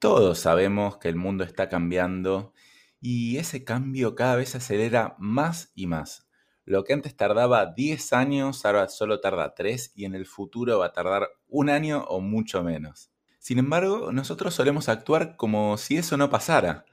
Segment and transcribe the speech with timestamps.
[0.00, 2.54] Todos sabemos que el mundo está cambiando
[3.02, 6.26] y ese cambio cada vez se acelera más y más.
[6.64, 10.86] Lo que antes tardaba 10 años, ahora solo tarda 3 y en el futuro va
[10.86, 13.10] a tardar un año o mucho menos.
[13.40, 16.86] Sin embargo, nosotros solemos actuar como si eso no pasara.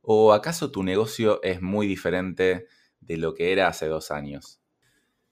[0.00, 2.66] ¿O acaso tu negocio es muy diferente
[3.00, 4.62] de lo que era hace dos años?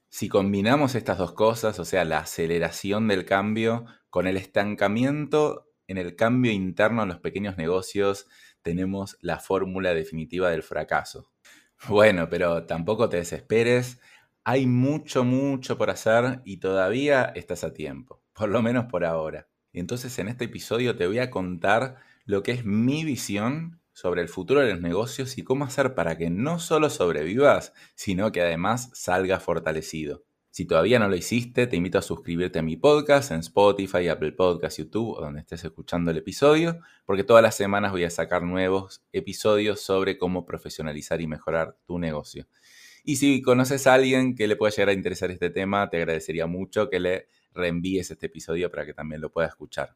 [0.07, 5.97] Si combinamos estas dos cosas, o sea, la aceleración del cambio con el estancamiento en
[5.97, 8.27] el cambio interno en los pequeños negocios
[8.61, 11.29] tenemos la fórmula definitiva del fracaso.
[11.89, 13.99] Bueno, pero tampoco te desesperes.
[14.45, 19.49] Hay mucho, mucho por hacer y todavía estás a tiempo, por lo menos por ahora.
[19.73, 24.29] Entonces en este episodio te voy a contar lo que es mi visión sobre el
[24.29, 28.89] futuro de los negocios y cómo hacer para que no solo sobrevivas, sino que además
[28.93, 30.23] salgas fortalecido.
[30.53, 34.33] Si todavía no lo hiciste, te invito a suscribirte a mi podcast en Spotify, Apple
[34.33, 38.43] Podcasts, YouTube o donde estés escuchando el episodio, porque todas las semanas voy a sacar
[38.43, 42.45] nuevos episodios sobre cómo profesionalizar y mejorar tu negocio.
[43.03, 46.45] Y si conoces a alguien que le pueda llegar a interesar este tema, te agradecería
[46.45, 49.95] mucho que le reenvíes este episodio para que también lo pueda escuchar.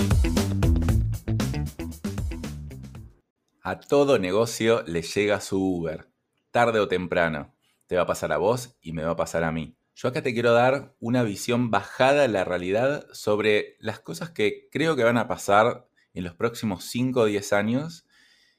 [3.63, 6.09] A todo negocio le llega su Uber,
[6.49, 7.53] tarde o temprano.
[7.85, 9.77] Te va a pasar a vos y me va a pasar a mí.
[9.93, 14.67] Yo acá te quiero dar una visión bajada de la realidad sobre las cosas que
[14.71, 18.07] creo que van a pasar en los próximos 5 o 10 años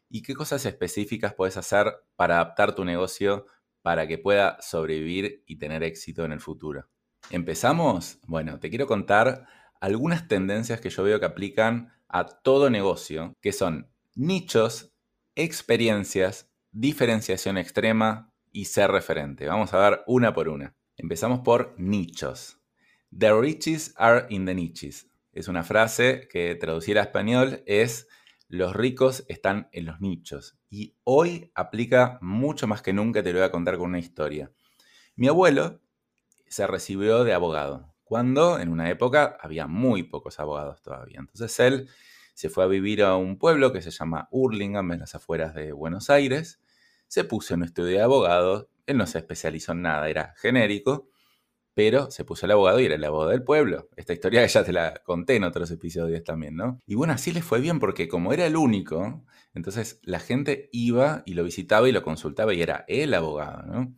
[0.09, 3.47] y qué cosas específicas puedes hacer para adaptar tu negocio
[3.83, 6.89] para que pueda sobrevivir y tener éxito en el futuro.
[7.31, 8.21] ¿Empezamos?
[8.29, 9.49] Bueno, te quiero contar
[9.81, 14.92] algunas tendencias que yo veo que aplican a todo negocio, que son nichos
[15.35, 19.47] experiencias, diferenciación extrema y ser referente.
[19.47, 20.77] Vamos a ver una por una.
[20.97, 22.59] Empezamos por nichos.
[23.17, 25.11] The riches are in the niches.
[25.33, 28.09] Es una frase que traducir a español es
[28.49, 30.59] los ricos están en los nichos.
[30.69, 34.53] Y hoy aplica mucho más que nunca, te lo voy a contar con una historia.
[35.17, 35.81] Mi abuelo
[36.47, 41.21] se recibió de abogado, cuando en una época había muy pocos abogados todavía.
[41.21, 41.89] Entonces él
[42.35, 45.73] se fue a vivir a un pueblo que se llama Hurlingham, en las afueras de
[45.73, 46.61] Buenos Aires,
[47.09, 51.09] se puso en un estudio de abogado, él no se especializó en nada, era genérico,
[51.75, 53.89] pero se puso el abogado y era el abogado del pueblo.
[53.97, 56.79] Esta historia ya te la conté en otros episodios también, ¿no?
[56.87, 61.23] Y bueno, así le fue bien porque como era el único, entonces la gente iba
[61.27, 63.95] y lo visitaba y lo consultaba y era el abogado, ¿no?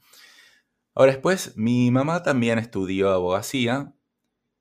[0.96, 3.92] Ahora después, mi mamá también estudió abogacía,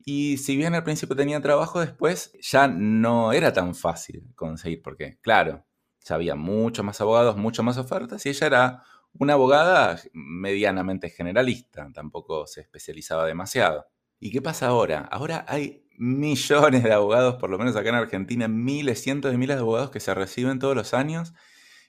[0.06, 5.18] y si bien al principio tenía trabajo, después ya no era tan fácil conseguir, porque
[5.22, 5.66] claro,
[6.04, 8.84] ya había muchos más abogados, mucho más ofertas, y ella era
[9.14, 13.86] una abogada medianamente generalista, tampoco se especializaba demasiado.
[14.20, 15.08] ¿Y qué pasa ahora?
[15.12, 19.56] Ahora hay millones de abogados, por lo menos acá en Argentina, miles, cientos de miles
[19.56, 21.34] de abogados que se reciben todos los años,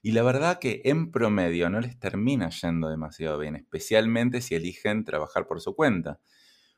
[0.03, 5.05] y la verdad que en promedio no les termina yendo demasiado bien, especialmente si eligen
[5.05, 6.21] trabajar por su cuenta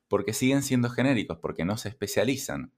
[0.08, 2.72] porque siguen siendo genéricos, porque no se especializan.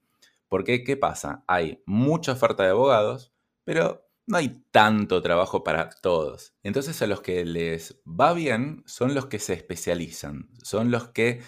[0.48, 1.44] Porque, ¿qué pasa?
[1.46, 3.32] Hay mucha oferta de abogados,
[3.64, 6.54] pero no hay tanto trabajo para todos.
[6.62, 11.42] Entonces a los que les va bien son los que se especializan, son los que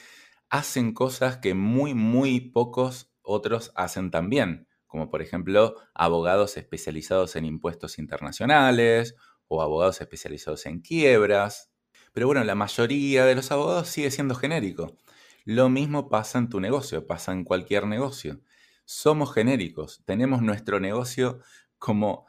[0.48, 7.44] hacen cosas que muy, muy pocos otros hacen también, como por ejemplo abogados especializados en
[7.44, 9.14] impuestos internacionales
[9.46, 11.70] o abogados especializados en quiebras.
[12.12, 14.96] Pero bueno, la mayoría de los abogados sigue siendo genérico.
[15.44, 18.40] Lo mismo pasa en tu negocio, pasa en cualquier negocio.
[18.84, 21.40] Somos genéricos, tenemos nuestro negocio
[21.78, 22.26] como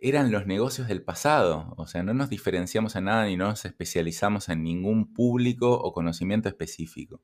[0.00, 4.50] eran los negocios del pasado, o sea, no nos diferenciamos en nada ni nos especializamos
[4.50, 7.22] en ningún público o conocimiento específico.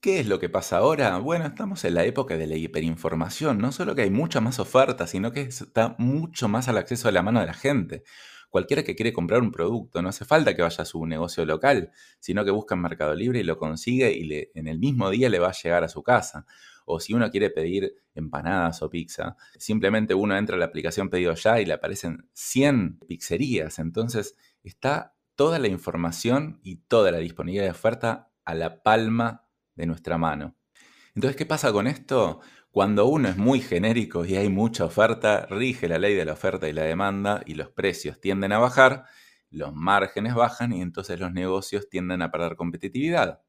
[0.00, 1.18] ¿Qué es lo que pasa ahora?
[1.18, 5.06] Bueno, estamos en la época de la hiperinformación, no solo que hay mucha más oferta,
[5.06, 8.04] sino que está mucho más al acceso de la mano de la gente
[8.54, 11.90] cualquiera que quiere comprar un producto, no hace falta que vaya a su negocio local,
[12.20, 15.40] sino que busca en Mercado Libre y lo consigue y en el mismo día le
[15.40, 16.46] va a llegar a su casa.
[16.86, 21.34] O si uno quiere pedir empanadas o pizza, simplemente uno entra a la aplicación Pedido
[21.34, 23.80] Ya y le aparecen 100 pizzerías.
[23.80, 29.86] Entonces está toda la información y toda la disponibilidad de oferta a la palma de
[29.86, 30.54] nuestra mano.
[31.16, 32.38] Entonces, ¿qué pasa con esto?
[32.74, 36.68] Cuando uno es muy genérico y hay mucha oferta, rige la ley de la oferta
[36.68, 39.04] y la demanda y los precios tienden a bajar,
[39.48, 43.42] los márgenes bajan y entonces los negocios tienden a perder competitividad.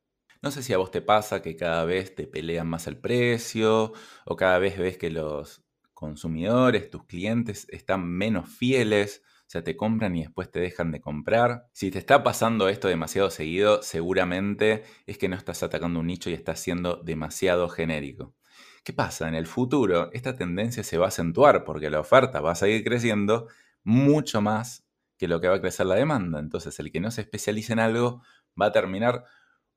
[0.43, 3.93] No sé si a vos te pasa que cada vez te pelean más el precio
[4.27, 5.63] o cada vez ves que los
[5.95, 11.01] consumidores, tus clientes, están menos fieles, o sea, te compran y después te dejan de
[11.01, 11.65] comprar.
[11.73, 16.29] Si te está pasando esto demasiado seguido, seguramente es que no estás atacando un nicho
[16.29, 18.35] y estás siendo demasiado genérico.
[18.85, 19.27] ¿Qué pasa?
[19.27, 22.83] En el futuro esta tendencia se va a acentuar porque la oferta va a seguir
[22.83, 23.47] creciendo
[23.83, 24.85] mucho más
[25.17, 26.37] que lo que va a crecer la demanda.
[26.39, 28.21] Entonces el que no se especialice en algo
[28.61, 29.23] va a terminar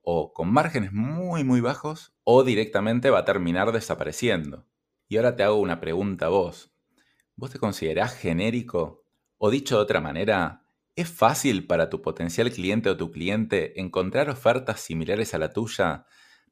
[0.02, 4.66] o con márgenes muy muy bajos o directamente va a terminar desapareciendo.
[5.08, 6.70] Y ahora te hago una pregunta a vos.
[7.34, 9.06] ¿Vos te considerás genérico?
[9.38, 10.66] O dicho de otra manera,
[10.96, 16.04] ¿es fácil para tu potencial cliente o tu cliente encontrar ofertas similares a la tuya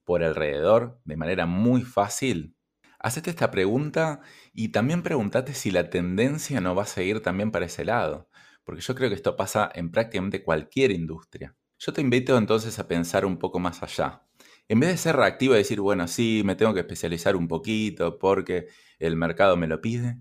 [0.06, 2.56] por alrededor de manera muy fácil?
[2.99, 4.23] Hacete esta pregunta
[4.55, 8.31] y también pregúntate si la tendencia no va a seguir también para ese lado,
[8.64, 11.55] porque yo creo que esto pasa en prácticamente cualquier industria.
[11.79, 14.23] Yo te invito entonces a pensar un poco más allá.
[14.69, 18.19] En vez de ser reactivo y decir, bueno, sí, me tengo que especializar un poquito
[18.19, 18.69] porque
[18.99, 20.19] el mercado me lo pide,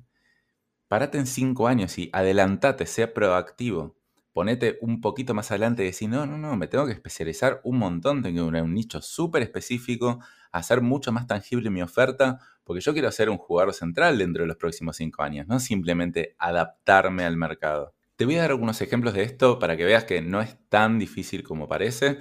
[0.87, 3.97] parate en cinco años y adelantate, sea proactivo.
[4.35, 7.77] Ponete un poquito más adelante y decir, no, no, no, me tengo que especializar un
[7.77, 10.19] montón, tengo que un nicho súper específico,
[10.51, 14.47] hacer mucho más tangible mi oferta, porque yo quiero ser un jugador central dentro de
[14.49, 17.93] los próximos cinco años, no simplemente adaptarme al mercado.
[18.17, 20.99] Te voy a dar algunos ejemplos de esto para que veas que no es tan
[20.99, 22.19] difícil como parece.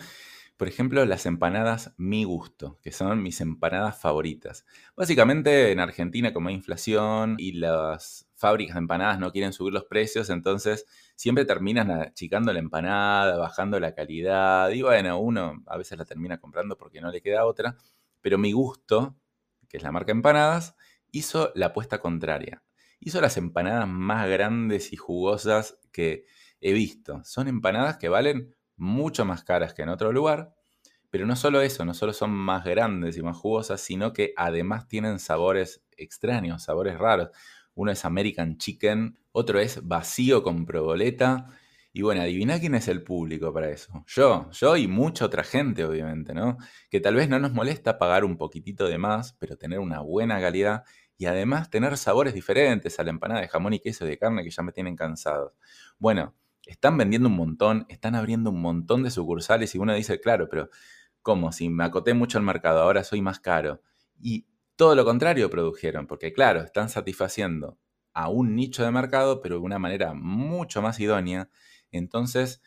[0.56, 4.64] Por ejemplo, las empanadas Mi Gusto, que son mis empanadas favoritas.
[4.96, 9.86] Básicamente en Argentina como hay inflación y las fábricas de empanadas no quieren subir los
[9.86, 14.70] precios, entonces siempre terminan achicando la empanada, bajando la calidad.
[14.70, 17.76] Y bueno, uno a veces la termina comprando porque no le queda otra.
[18.20, 19.16] Pero Mi Gusto,
[19.68, 20.76] que es la marca empanadas,
[21.10, 22.62] hizo la apuesta contraria
[23.04, 26.24] hizo las empanadas más grandes y jugosas que
[26.60, 27.22] he visto.
[27.24, 30.54] Son empanadas que valen mucho más caras que en otro lugar,
[31.10, 34.88] pero no solo eso, no solo son más grandes y más jugosas, sino que además
[34.88, 37.28] tienen sabores extraños, sabores raros.
[37.74, 41.46] Uno es American Chicken, otro es vacío con proboleta.
[41.92, 44.04] Y bueno, adivina quién es el público para eso.
[44.08, 46.58] Yo, yo y mucha otra gente, obviamente, ¿no?
[46.90, 50.40] Que tal vez no nos molesta pagar un poquitito de más, pero tener una buena
[50.40, 50.82] calidad
[51.16, 54.50] y además tener sabores diferentes a la empanada de jamón y queso de carne que
[54.50, 55.52] ya me tienen cansados.
[55.98, 56.34] Bueno,
[56.66, 60.70] están vendiendo un montón, están abriendo un montón de sucursales y uno dice, claro, pero
[61.22, 61.52] ¿cómo?
[61.52, 63.82] Si me acoté mucho al mercado, ahora soy más caro.
[64.20, 67.78] Y todo lo contrario produjeron, porque claro, están satisfaciendo
[68.12, 71.48] a un nicho de mercado, pero de una manera mucho más idónea.
[71.90, 72.62] Entonces,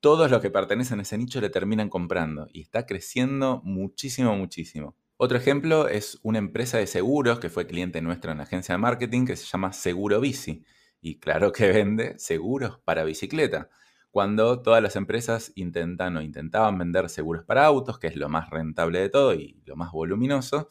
[0.00, 4.96] todos los que pertenecen a ese nicho le terminan comprando y está creciendo muchísimo, muchísimo.
[5.16, 8.78] Otro ejemplo es una empresa de seguros que fue cliente nuestro en la agencia de
[8.78, 10.64] marketing que se llama Seguro Bici.
[11.00, 13.68] Y claro que vende seguros para bicicleta.
[14.10, 18.48] Cuando todas las empresas intentan o intentaban vender seguros para autos, que es lo más
[18.50, 20.70] rentable de todo y lo más voluminoso,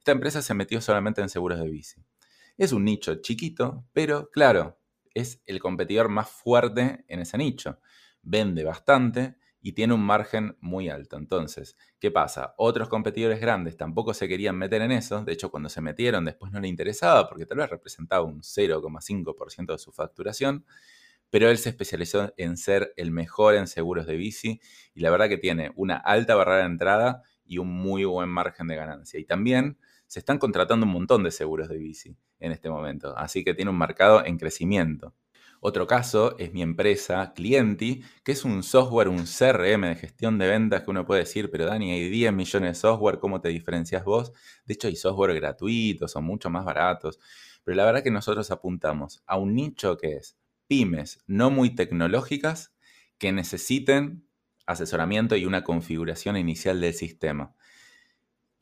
[0.00, 2.02] esta empresa se metió solamente en seguros de bici.
[2.56, 4.80] Es un nicho chiquito, pero claro,
[5.12, 7.80] es el competidor más fuerte en ese nicho.
[8.22, 11.18] Vende bastante y tiene un margen muy alto.
[11.18, 12.54] Entonces, ¿qué pasa?
[12.56, 15.22] Otros competidores grandes tampoco se querían meter en eso.
[15.22, 19.72] De hecho, cuando se metieron, después no le interesaba porque tal vez representaba un 0,5%
[19.72, 20.64] de su facturación.
[21.28, 24.62] Pero él se especializó en ser el mejor en seguros de bici
[24.94, 28.66] y la verdad que tiene una alta barrera de entrada y un muy buen margen
[28.66, 29.20] de ganancia.
[29.20, 29.76] Y también
[30.10, 33.16] se están contratando un montón de seguros de bici en este momento.
[33.16, 35.14] Así que tiene un mercado en crecimiento.
[35.60, 40.48] Otro caso es mi empresa Clienti, que es un software, un CRM de gestión de
[40.48, 44.04] ventas que uno puede decir, pero Dani, hay 10 millones de software, ¿cómo te diferencias
[44.04, 44.32] vos?
[44.64, 47.20] De hecho, hay software gratuitos, son mucho más baratos,
[47.62, 50.36] pero la verdad que nosotros apuntamos a un nicho que es
[50.66, 52.74] pymes no muy tecnológicas
[53.16, 54.26] que necesiten
[54.66, 57.54] asesoramiento y una configuración inicial del sistema.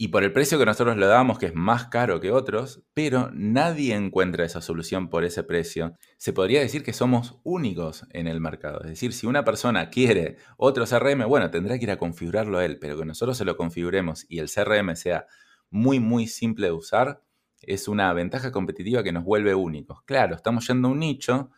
[0.00, 3.32] Y por el precio que nosotros le damos, que es más caro que otros, pero
[3.32, 8.40] nadie encuentra esa solución por ese precio, se podría decir que somos únicos en el
[8.40, 8.80] mercado.
[8.82, 12.78] Es decir, si una persona quiere otro CRM, bueno, tendrá que ir a configurarlo él,
[12.78, 15.26] pero que nosotros se lo configuremos y el CRM sea
[15.68, 17.20] muy, muy simple de usar,
[17.60, 20.02] es una ventaja competitiva que nos vuelve únicos.
[20.04, 21.50] Claro, estamos yendo a un nicho,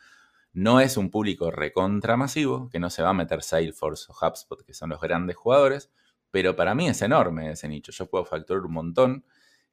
[0.55, 4.65] no es un público recontra masivo, que no se va a meter Salesforce o HubSpot,
[4.65, 5.91] que son los grandes jugadores,
[6.31, 7.93] pero para mí es enorme ese nicho.
[7.93, 9.25] Yo puedo facturar un montón,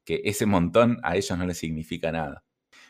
[0.04, 2.44] que ese montón a ellos no les significa nada.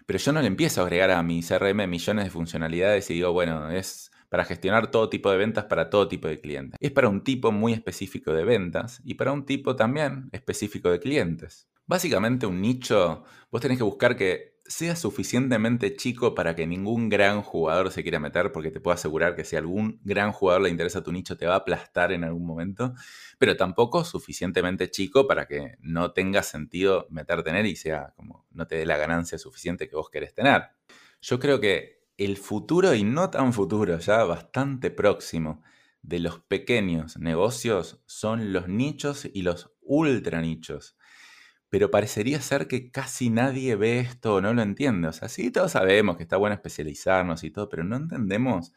[0.07, 3.33] Pero yo no le empiezo a agregar a mi CRM millones de funcionalidades y digo,
[3.33, 6.77] bueno, es para gestionar todo tipo de ventas para todo tipo de clientes.
[6.81, 11.01] Es para un tipo muy específico de ventas y para un tipo también específico de
[11.01, 11.69] clientes.
[11.87, 17.43] Básicamente un nicho, vos tenés que buscar que sea suficientemente chico para que ningún gran
[17.43, 21.03] jugador se quiera meter, porque te puedo asegurar que si algún gran jugador le interesa
[21.03, 22.95] tu nicho, te va a aplastar en algún momento,
[23.39, 28.47] pero tampoco suficientemente chico para que no tenga sentido meterte en él y sea como
[28.51, 30.65] no te dé la ganancia suficiente que vos querés tener.
[31.23, 35.63] Yo creo que el futuro, y no tan futuro, ya bastante próximo,
[36.03, 40.98] de los pequeños negocios son los nichos y los ultra nichos
[41.69, 45.09] pero parecería ser que casi nadie ve esto o no lo entiende.
[45.09, 48.73] O sea, sí, todos sabemos que está bueno especializarnos y todo, pero no entendemos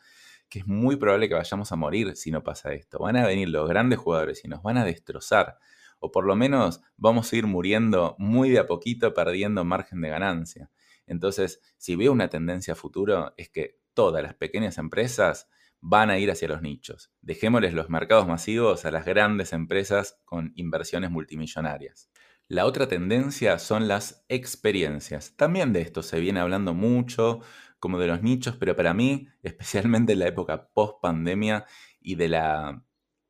[0.50, 3.00] que es muy probable que vayamos a morir si no pasa esto.
[3.00, 5.57] Van a venir los grandes jugadores y nos van a destrozar.
[6.00, 10.10] O por lo menos vamos a ir muriendo muy de a poquito, perdiendo margen de
[10.10, 10.69] ganancia.
[11.07, 15.48] Entonces, si veo una tendencia a futuro, es que todas las pequeñas empresas
[15.79, 17.12] van a ir hacia los nichos.
[17.21, 22.10] Dejémosles los mercados masivos a las grandes empresas con inversiones multimillonarias.
[22.51, 25.38] La otra tendencia son las experiencias.
[25.38, 27.39] También de esto se viene hablando mucho,
[27.79, 31.65] como de los nichos, pero para mí, especialmente en la época post pandemia
[32.01, 32.84] y de la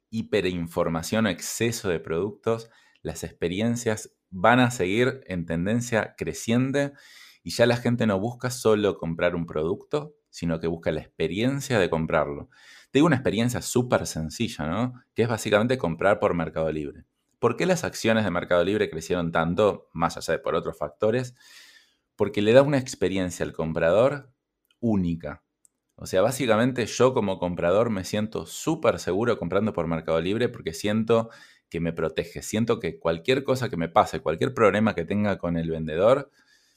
[0.10, 2.72] hiperinformación o exceso de productos,
[3.04, 6.94] las experiencias van a seguir en tendencia creciente
[7.44, 11.78] y ya la gente no busca solo comprar un producto, sino que busca la experiencia
[11.78, 12.50] de comprarlo.
[12.90, 14.96] Tengo una experiencia súper sencilla, ¿no?
[15.14, 17.06] Que es básicamente comprar por Mercado Libre.
[17.42, 21.34] ¿Por qué las acciones de Mercado Libre crecieron tanto, más allá de por otros factores?
[22.16, 24.32] Porque le da una experiencia al comprador
[24.80, 25.44] única.
[25.96, 30.72] O sea, básicamente yo como comprador me siento súper seguro comprando por Mercado Libre porque
[30.72, 31.32] siento
[31.68, 32.44] que me protege.
[32.44, 36.30] Siento que cualquier cosa que me pase, cualquier problema que tenga con el vendedor,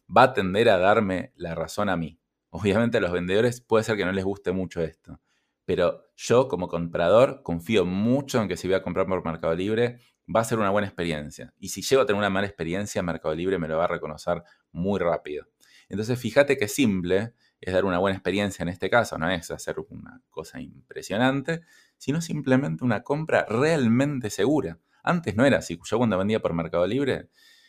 [0.09, 2.19] va a tender a darme la razón a mí.
[2.49, 5.21] Obviamente a los vendedores puede ser que no les guste mucho esto,
[5.67, 9.99] pero yo como comprador confío mucho en que si voy a comprar por Mercado Libre,
[10.35, 11.53] va a ser una buena experiencia.
[11.59, 14.43] Y si llego a tener una mala experiencia, Mercado Libre me lo va a reconocer
[14.73, 15.47] muy rápido.
[15.89, 19.77] Entonces, fíjate que simple es dar una buena experiencia en este caso, no es hacer
[19.89, 21.63] una cosa impresionante,
[21.99, 24.79] sino simplemente una compra realmente segura.
[25.03, 25.79] Antes no era así.
[25.85, 27.29] Yo cuando vendía por Mercado Libre,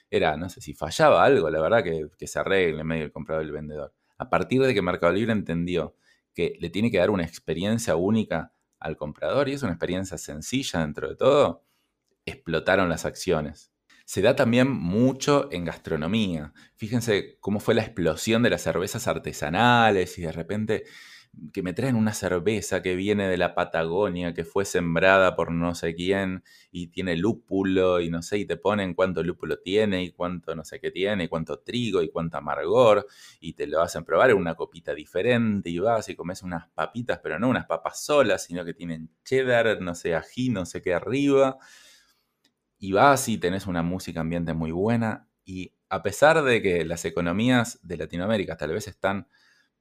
[0.09, 3.47] era, no sé, si fallaba algo, la verdad que, se arregle medio del comprador y
[3.47, 3.93] el vendedor.
[4.17, 5.95] A partir de que Mercado Libre entendió
[6.33, 10.81] que le tiene que dar una experiencia única al comprador, y es una experiencia sencilla
[10.81, 11.64] dentro de todo,
[12.25, 13.71] explotaron las acciones.
[14.05, 16.53] Se da también mucho en gastronomía.
[16.75, 20.83] Fíjense cómo fue la explosión de las cervezas artesanales y de repente
[21.53, 25.75] que me traen una cerveza que viene de la Patagonia, que fue sembrada por no
[25.75, 30.11] sé quién y tiene lúpulo y no sé, y te ponen cuánto lúpulo tiene y
[30.11, 33.07] cuánto no sé qué tiene, y cuánto trigo y cuánto amargor,
[33.39, 37.19] y te lo hacen probar en una copita diferente y vas y comes unas papitas,
[37.21, 40.93] pero no unas papas solas, sino que tienen cheddar, no sé, ají, no sé qué
[40.93, 41.57] arriba
[42.85, 47.03] y vas y tenés una música ambiente muy buena y a pesar de que las
[47.03, 49.27] economías de Latinoamérica tal vez están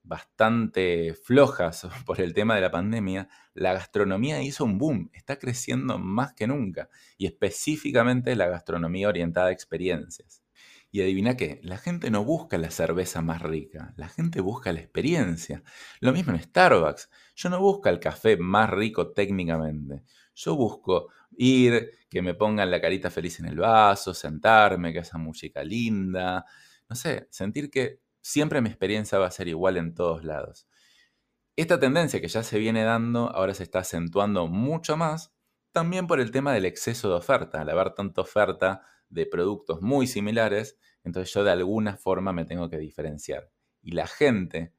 [0.03, 5.99] bastante flojas por el tema de la pandemia, la gastronomía hizo un boom, está creciendo
[5.99, 10.43] más que nunca, y específicamente la gastronomía orientada a experiencias.
[10.91, 14.81] Y adivina qué, la gente no busca la cerveza más rica, la gente busca la
[14.81, 15.63] experiencia.
[16.01, 21.09] Lo mismo en Starbucks, yo no busco el café más rico técnicamente, yo busco
[21.39, 26.45] ir, que me pongan la carita feliz en el vaso, sentarme, que esa música linda,
[26.89, 30.67] no sé, sentir que siempre mi experiencia va a ser igual en todos lados.
[31.57, 35.33] Esta tendencia que ya se viene dando ahora se está acentuando mucho más,
[35.73, 37.61] también por el tema del exceso de oferta.
[37.61, 42.69] Al haber tanta oferta de productos muy similares, entonces yo de alguna forma me tengo
[42.69, 43.51] que diferenciar.
[43.83, 44.73] Y la gente,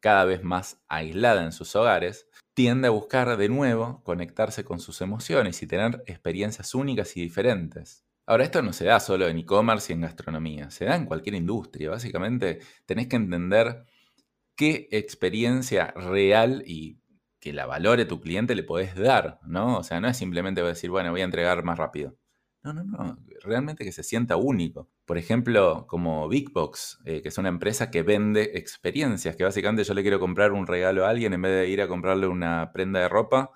[0.00, 5.00] cada vez más aislada en sus hogares, tiende a buscar de nuevo conectarse con sus
[5.00, 8.04] emociones y tener experiencias únicas y diferentes.
[8.26, 11.34] Ahora, esto no se da solo en e-commerce y en gastronomía, se da en cualquier
[11.34, 11.90] industria.
[11.90, 13.84] Básicamente, tenés que entender
[14.56, 17.00] qué experiencia real y
[17.40, 19.78] que la valore tu cliente le podés dar, ¿no?
[19.78, 22.16] O sea, no es simplemente decir, bueno, voy a entregar más rápido.
[22.64, 23.18] No, no, no.
[23.42, 24.88] Realmente que se sienta único.
[25.04, 29.82] Por ejemplo, como Big Box, eh, que es una empresa que vende experiencias, que básicamente
[29.82, 32.70] yo le quiero comprar un regalo a alguien en vez de ir a comprarle una
[32.72, 33.50] prenda de ropa,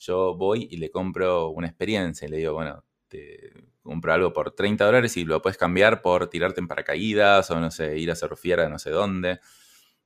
[0.00, 4.50] yo voy y le compro una experiencia y le digo, bueno, te compro algo por
[4.52, 8.16] 30 dólares y lo puedes cambiar por tirarte en paracaídas o no sé, ir a
[8.16, 9.38] surfear a no sé dónde.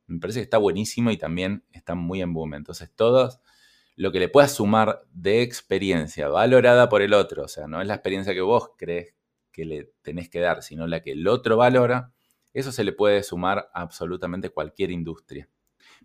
[0.06, 2.54] Me parece que está buenísimo y también está muy en boom.
[2.54, 3.40] Entonces, todos
[3.96, 7.86] lo que le puedas sumar de experiencia valorada por el otro, o sea, no es
[7.86, 9.14] la experiencia que vos crees
[9.50, 12.12] que le tenés que dar, sino la que el otro valora,
[12.52, 15.48] eso se le puede sumar a absolutamente cualquier industria.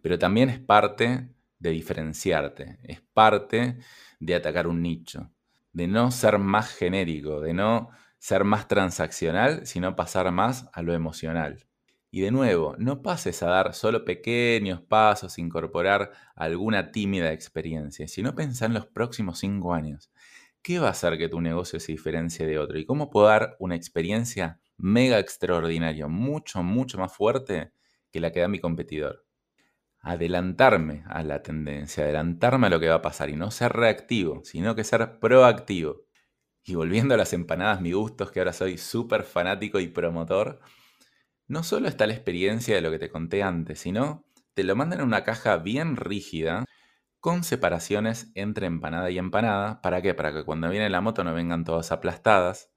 [0.01, 1.29] Pero también es parte
[1.59, 3.77] de diferenciarte, es parte
[4.19, 5.31] de atacar un nicho,
[5.71, 7.89] de no ser más genérico, de no
[8.19, 11.65] ser más transaccional, sino pasar más a lo emocional.
[12.09, 18.33] Y de nuevo, no pases a dar solo pequeños pasos, incorporar alguna tímida experiencia, sino
[18.33, 20.09] pensá en los próximos cinco años.
[20.61, 22.77] ¿Qué va a hacer que tu negocio se diferencie de otro?
[22.77, 27.71] ¿Y cómo puedo dar una experiencia mega extraordinaria, mucho, mucho más fuerte
[28.11, 29.25] que la que da mi competidor?
[29.99, 34.43] Adelantarme a la tendencia, adelantarme a lo que va a pasar y no ser reactivo,
[34.45, 36.03] sino que ser proactivo.
[36.63, 40.59] Y volviendo a las empanadas, mi gustos, que ahora soy súper fanático y promotor,
[41.47, 44.99] no solo está la experiencia de lo que te conté antes, sino te lo mandan
[44.99, 46.65] en una caja bien rígida,
[47.19, 49.81] con separaciones entre empanada y empanada.
[49.81, 50.13] ¿Para qué?
[50.13, 52.71] Para que cuando viene la moto no vengan todas aplastadas.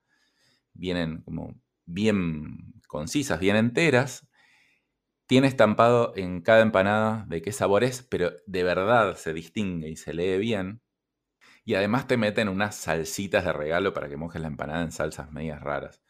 [0.75, 1.55] Vienen como
[1.87, 4.29] bien concisas, bien enteras.
[5.27, 9.97] Tiene estampado en cada empanada de qué sabor es, pero de verdad se distingue y
[9.97, 10.83] se lee bien.
[11.65, 15.31] Y además te meten unas salsitas de regalo para que mojes la empanada en salsas
[15.33, 16.03] medias raras.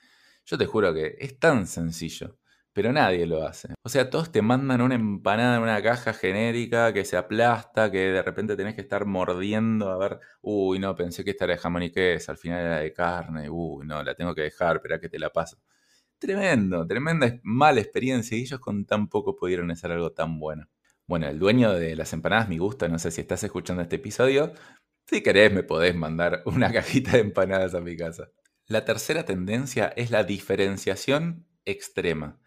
[0.46, 2.39] Yo te juro que es tan sencillo
[2.72, 3.74] pero nadie lo hace.
[3.82, 7.98] O sea, todos te mandan una empanada en una caja genérica que se aplasta, que
[7.98, 11.60] de repente tenés que estar mordiendo a ver, uy, no, pensé que esta era de
[11.60, 15.00] jamón y queso, al final era de carne, uy, no, la tengo que dejar, espera
[15.00, 15.58] que te la paso.
[16.18, 20.68] Tremendo, tremenda mala experiencia y ellos con tan poco pudieron hacer algo tan bueno.
[21.06, 24.52] Bueno, el dueño de las empanadas, mi gusto, no sé si estás escuchando este episodio,
[25.06, 28.30] si querés me podés mandar una cajita de empanadas a mi casa.
[28.66, 32.38] La tercera tendencia es la diferenciación extrema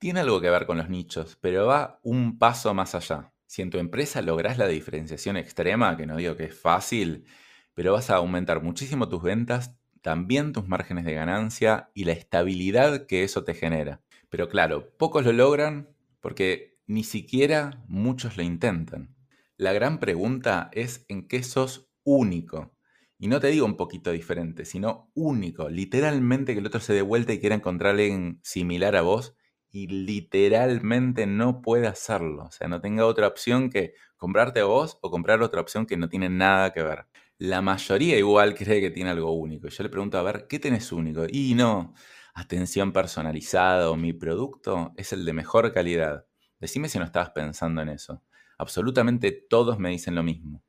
[0.00, 3.34] tiene algo que ver con los nichos, pero va un paso más allá.
[3.46, 7.26] Si en tu empresa logras la diferenciación extrema, que no digo que es fácil,
[7.74, 13.06] pero vas a aumentar muchísimo tus ventas, también tus márgenes de ganancia y la estabilidad
[13.06, 14.00] que eso te genera.
[14.30, 19.14] Pero claro, pocos lo logran porque ni siquiera muchos lo intentan.
[19.58, 22.74] La gran pregunta es en qué sos único.
[23.18, 25.68] Y no te digo un poquito diferente, sino único.
[25.68, 29.36] Literalmente que el otro se dé vuelta y quiera encontrar alguien similar a vos
[29.72, 32.44] y literalmente no puede hacerlo.
[32.44, 35.96] O sea, no tenga otra opción que comprarte a vos o comprar otra opción que
[35.96, 37.06] no tiene nada que ver.
[37.38, 39.68] La mayoría igual cree que tiene algo único.
[39.68, 41.24] Yo le pregunto, a ver, ¿qué tenés único?
[41.28, 41.94] Y no,
[42.34, 46.26] atención personalizada o mi producto es el de mejor calidad.
[46.58, 48.22] Decime si no estabas pensando en eso.
[48.58, 50.62] Absolutamente todos me dicen lo mismo.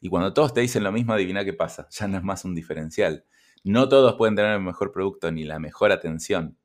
[0.00, 1.88] Y cuando todos te dicen lo mismo, adivina qué pasa.
[1.98, 3.24] Ya no es más un diferencial.
[3.64, 6.56] No todos pueden tener el mejor producto ni la mejor atención.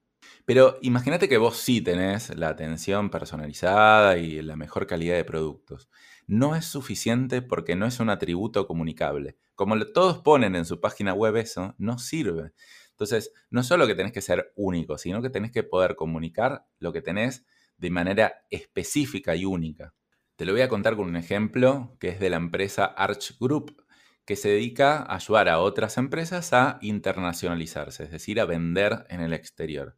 [0.46, 5.90] Pero imagínate que vos sí tenés la atención personalizada y la mejor calidad de productos.
[6.28, 9.38] No es suficiente porque no es un atributo comunicable.
[9.56, 12.54] Como todos ponen en su página web eso, no sirve.
[12.92, 16.94] Entonces, no solo que tenés que ser único, sino que tenés que poder comunicar lo
[16.94, 17.46] que tenés
[17.78, 19.94] de manera específica y única.
[20.36, 23.84] Te lo voy a contar con un ejemplo que es de la empresa Arch Group,
[24.26, 29.22] que se dedica a ayudar a otras empresas a internacionalizarse, es decir, a vender en
[29.22, 29.98] el exterior.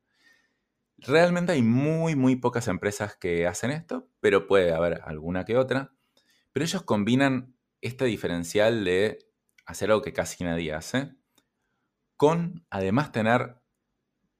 [1.05, 5.93] Realmente hay muy, muy pocas empresas que hacen esto, pero puede haber alguna que otra.
[6.53, 9.19] Pero ellos combinan este diferencial de
[9.65, 11.13] hacer algo que casi nadie hace,
[12.15, 13.57] con además tener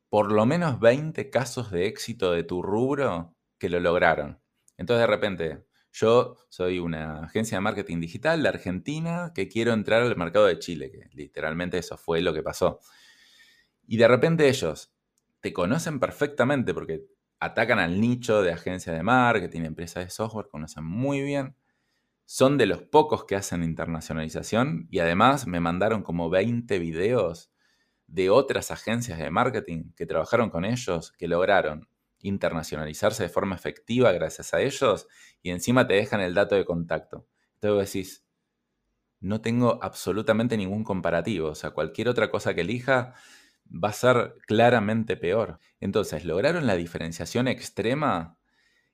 [0.09, 4.39] por lo menos 20 casos de éxito de tu rubro que lo lograron.
[4.77, 10.01] Entonces de repente, yo soy una agencia de marketing digital de Argentina que quiero entrar
[10.01, 12.79] al mercado de Chile, que literalmente eso fue lo que pasó.
[13.85, 14.92] Y de repente ellos
[15.43, 17.03] te conocen perfectamente porque
[17.37, 21.57] atacan al nicho de agencias de marketing, empresas de software, conocen muy bien.
[22.23, 27.51] Son de los pocos que hacen internacionalización y además me mandaron como 20 videos
[28.07, 31.89] de otras agencias de marketing que trabajaron con ellos, que lograron
[32.21, 35.07] internacionalizarse de forma efectiva gracias a ellos
[35.41, 37.27] y encima te dejan el dato de contacto.
[37.55, 38.25] Entonces decís,
[39.19, 43.15] no tengo absolutamente ningún comparativo, o sea, cualquier otra cosa que elija
[43.71, 45.59] va a ser claramente peor.
[45.79, 48.37] Entonces, lograron la diferenciación extrema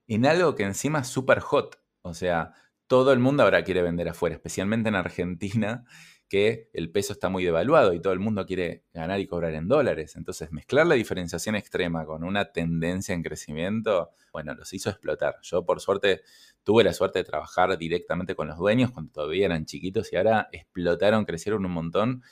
[0.07, 1.79] en algo que encima es súper hot.
[2.01, 2.53] O sea,
[2.87, 5.85] todo el mundo ahora quiere vender afuera, especialmente en Argentina,
[6.29, 9.67] que el peso está muy devaluado y todo el mundo quiere ganar y cobrar en
[9.67, 10.15] dólares.
[10.15, 15.37] Entonces, mezclar la diferenciación extrema con una tendencia en crecimiento, bueno, los hizo explotar.
[15.41, 16.21] Yo, por suerte,
[16.63, 20.49] tuve la suerte de trabajar directamente con los dueños cuando todavía eran chiquitos y ahora
[20.51, 22.23] explotaron, crecieron un montón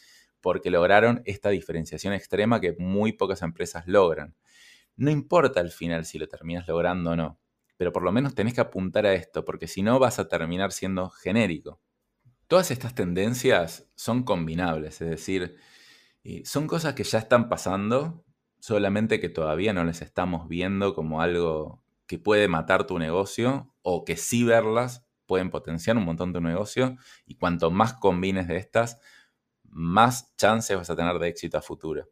[0.48, 4.34] porque lograron esta diferenciación extrema que muy pocas empresas logran.
[4.96, 7.38] No importa al final si lo terminas logrando o no,
[7.76, 10.72] pero por lo menos tenés que apuntar a esto, porque si no vas a terminar
[10.72, 11.82] siendo genérico.
[12.48, 15.58] Todas estas tendencias son combinables, es decir,
[16.46, 18.24] son cosas que ya están pasando,
[18.62, 24.06] solamente que todavía no les estamos viendo como algo que puede matar tu negocio o
[24.06, 29.02] que sí verlas pueden potenciar un montón tu negocio y cuanto más combines de estas,
[29.70, 32.10] más chances vas a tener de éxito a futuro.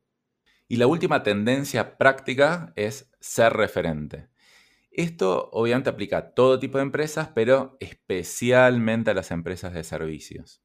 [0.68, 4.30] Y la última tendencia práctica es ser referente.
[4.91, 10.63] Esto obviamente aplica a todo tipo de empresas, pero especialmente a las empresas de servicios.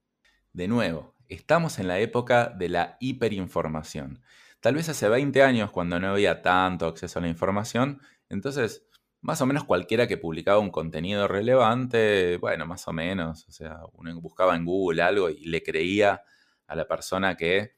[0.52, 4.22] De nuevo, estamos en la época de la hiperinformación.
[4.60, 8.86] Tal vez hace 20 años, cuando no había tanto acceso a la información, entonces
[9.20, 13.80] más o menos cualquiera que publicaba un contenido relevante, bueno, más o menos, o sea,
[13.92, 16.22] uno buscaba en Google algo y le creía
[16.70, 17.76] a la persona que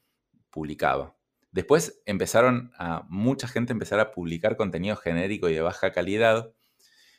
[0.51, 1.17] publicaba.
[1.51, 6.53] Después empezaron a mucha gente empezar a publicar contenido genérico y de baja calidad.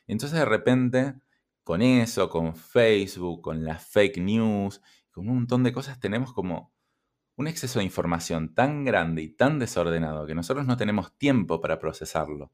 [0.05, 1.15] Entonces de repente,
[1.63, 4.81] con eso, con Facebook, con las fake news,
[5.11, 6.73] con un montón de cosas, tenemos como
[7.35, 11.79] un exceso de información tan grande y tan desordenado que nosotros no tenemos tiempo para
[11.79, 12.51] procesarlo.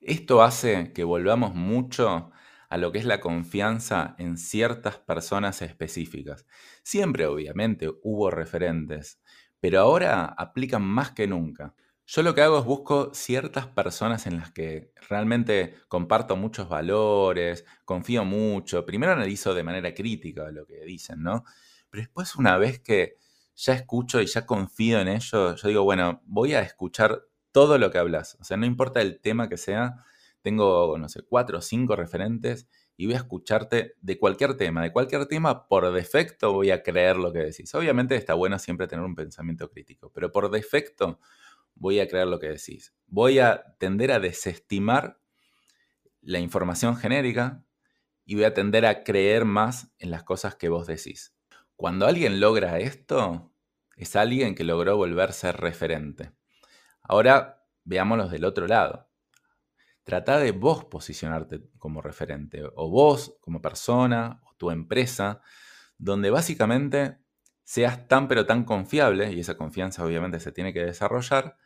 [0.00, 2.30] Esto hace que volvamos mucho
[2.70, 6.46] a lo que es la confianza en ciertas personas específicas.
[6.84, 9.20] Siempre, obviamente, hubo referentes,
[9.58, 11.74] pero ahora aplican más que nunca.
[12.06, 17.64] Yo lo que hago es busco ciertas personas en las que realmente comparto muchos valores,
[17.84, 18.86] confío mucho.
[18.86, 21.44] Primero analizo de manera crítica lo que dicen, ¿no?
[21.90, 23.16] Pero después una vez que
[23.56, 27.90] ya escucho y ya confío en ello, yo digo, bueno, voy a escuchar todo lo
[27.90, 28.36] que hablas.
[28.40, 30.04] O sea, no importa el tema que sea,
[30.42, 34.82] tengo, no sé, cuatro o cinco referentes y voy a escucharte de cualquier tema.
[34.82, 37.74] De cualquier tema, por defecto voy a creer lo que decís.
[37.74, 41.18] Obviamente está bueno siempre tener un pensamiento crítico, pero por defecto
[41.74, 42.94] voy a creer lo que decís.
[43.06, 45.20] Voy a tender a desestimar
[46.20, 47.64] la información genérica
[48.24, 51.34] y voy a tender a creer más en las cosas que vos decís.
[51.76, 53.52] Cuando alguien logra esto,
[53.96, 56.32] es alguien que logró volverse referente.
[57.02, 59.09] Ahora veámoslo del otro lado.
[60.04, 65.40] Trata de vos posicionarte como referente, o vos como persona, o tu empresa,
[65.98, 67.18] donde básicamente
[67.64, 71.56] seas tan pero tan confiable, y esa confianza obviamente se tiene que desarrollar,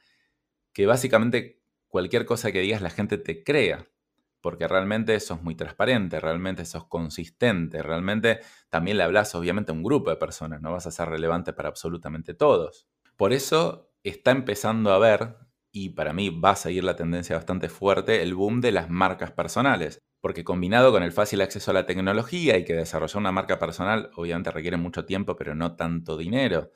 [0.73, 3.89] que básicamente cualquier cosa que digas la gente te crea,
[4.41, 9.83] porque realmente sos muy transparente, realmente sos consistente, realmente también le hablas obviamente a un
[9.83, 12.87] grupo de personas, no vas a ser relevante para absolutamente todos.
[13.17, 15.37] Por eso está empezando a ver,
[15.77, 19.33] y para mí va a seguir la tendencia bastante fuerte, el boom de las marcas
[19.33, 19.99] personales.
[20.21, 24.09] Porque combinado con el fácil acceso a la tecnología y que desarrollar una marca personal
[24.15, 26.71] obviamente requiere mucho tiempo, pero no tanto dinero,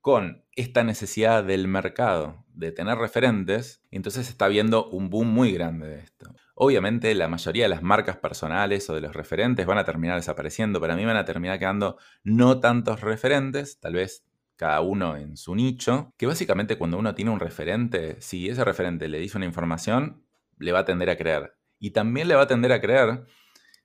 [0.00, 5.88] con esta necesidad del mercado de tener referentes, entonces está viendo un boom muy grande
[5.88, 6.32] de esto.
[6.54, 10.80] Obviamente la mayoría de las marcas personales o de los referentes van a terminar desapareciendo,
[10.80, 14.24] pero a mí van a terminar quedando no tantos referentes, tal vez
[14.56, 19.08] cada uno en su nicho, que básicamente cuando uno tiene un referente, si ese referente
[19.08, 20.24] le dice una información,
[20.58, 21.56] le va a tender a creer.
[21.78, 23.24] Y también le va a tender a creer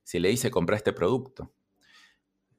[0.04, 1.54] si le dice compra este producto.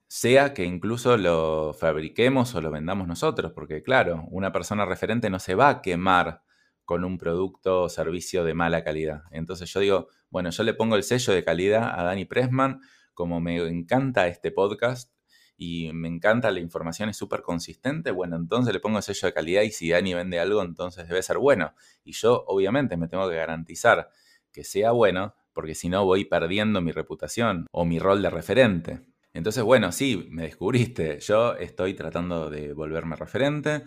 [0.06, 5.38] Sea que incluso lo fabriquemos o lo vendamos nosotros, porque claro, una persona referente no
[5.38, 6.42] se va a quemar
[6.84, 9.22] con un producto o servicio de mala calidad.
[9.30, 12.80] Entonces yo digo, bueno, yo le pongo el sello de calidad a Dani Pressman,
[13.14, 15.10] como me encanta este podcast,
[15.56, 19.32] y me encanta la información, es súper consistente, bueno, entonces le pongo el sello de
[19.34, 21.74] calidad y si Dani vende algo, entonces debe ser bueno.
[22.04, 24.10] Y yo obviamente me tengo que garantizar
[24.52, 29.00] que sea bueno, porque si no voy perdiendo mi reputación o mi rol de referente.
[29.34, 33.84] Entonces, bueno, sí, me descubriste, yo estoy tratando de volverme referente,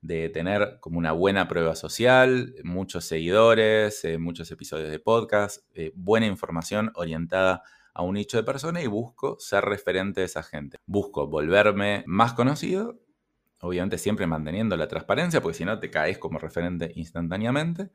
[0.00, 5.92] de tener como una buena prueba social, muchos seguidores, eh, muchos episodios de podcast, eh,
[5.94, 7.62] buena información orientada a
[8.02, 10.78] un nicho de personas y busco ser referente de esa gente.
[10.86, 13.00] Busco volverme más conocido,
[13.60, 17.90] obviamente siempre manteniendo la transparencia, porque si no te caes como referente instantáneamente.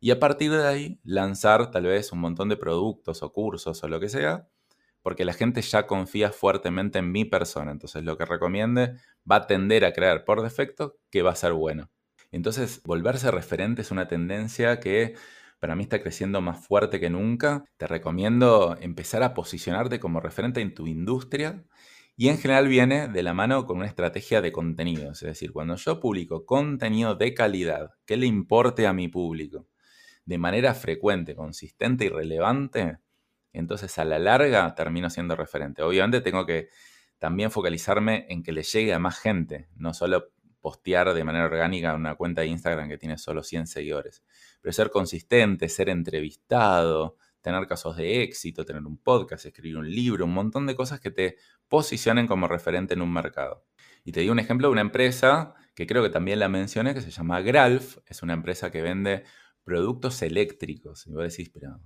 [0.00, 3.88] Y a partir de ahí lanzar tal vez un montón de productos o cursos o
[3.88, 4.48] lo que sea,
[5.02, 7.70] porque la gente ya confía fuertemente en mi persona.
[7.72, 8.94] Entonces lo que recomiende
[9.30, 11.90] va a tender a crear por defecto que va a ser bueno.
[12.32, 15.14] Entonces volverse referente es una tendencia que
[15.64, 17.64] para mí está creciendo más fuerte que nunca.
[17.78, 21.64] Te recomiendo empezar a posicionarte como referente en tu industria
[22.18, 25.22] y en general viene de la mano con una estrategia de contenidos.
[25.22, 29.66] Es decir, cuando yo publico contenido de calidad que le importe a mi público
[30.26, 32.98] de manera frecuente, consistente y relevante,
[33.54, 35.82] entonces a la larga termino siendo referente.
[35.82, 36.68] Obviamente tengo que
[37.18, 40.33] también focalizarme en que le llegue a más gente, no solo
[40.64, 44.24] postear de manera orgánica una cuenta de Instagram que tiene solo 100 seguidores.
[44.62, 50.24] Pero ser consistente, ser entrevistado, tener casos de éxito, tener un podcast, escribir un libro,
[50.24, 51.36] un montón de cosas que te
[51.68, 53.66] posicionen como referente en un mercado.
[54.04, 57.02] Y te di un ejemplo de una empresa que creo que también la mencioné, que
[57.02, 57.98] se llama Gralf.
[58.06, 59.24] Es una empresa que vende
[59.64, 61.06] productos eléctricos.
[61.06, 61.78] Y vos decís, pero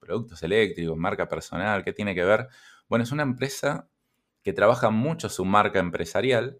[0.00, 2.48] productos eléctricos, marca personal, ¿qué tiene que ver?
[2.88, 3.88] Bueno, es una empresa
[4.42, 6.58] que trabaja mucho su marca empresarial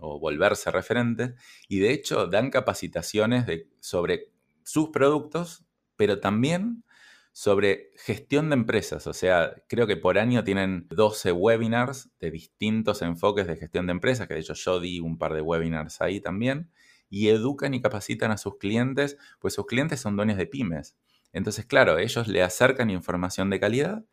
[0.00, 1.34] o volverse referentes,
[1.68, 3.46] y de hecho dan capacitaciones
[3.80, 4.32] sobre
[4.64, 5.64] sus productos,
[5.96, 6.84] pero también
[7.32, 9.06] sobre gestión de empresas.
[9.06, 13.92] O sea, creo que por año tienen 12 webinars de distintos enfoques de gestión de
[13.92, 16.70] empresas, que de hecho yo di un par de webinars ahí también,
[17.08, 20.96] y educan y capacitan a sus clientes, pues sus clientes son dueños de pymes.
[21.32, 24.04] Entonces, claro, ellos le acercan información de calidad